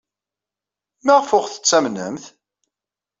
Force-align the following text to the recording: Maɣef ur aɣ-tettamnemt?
Maɣef 1.05 1.29
ur 1.37 1.41
aɣ-tettamnemt? 1.45 2.23